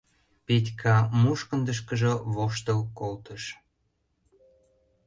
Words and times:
—Петька 0.45 0.97
мушкындышкыжо 1.21 2.13
воштыл 2.33 2.79
колтыш. 2.97 3.43